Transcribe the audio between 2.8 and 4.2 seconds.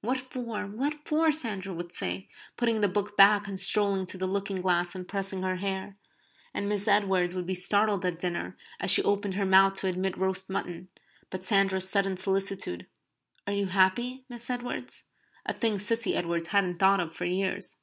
the book back, and strolling to